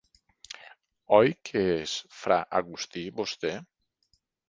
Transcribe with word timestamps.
¿Oi 1.19 1.29
que 1.51 1.63
és 1.83 1.95
fra 2.25 2.41
Agustí, 2.63 3.07
vostè? 3.23 3.57